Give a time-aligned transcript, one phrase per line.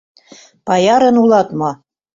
[0.67, 1.69] Паярын улат мо?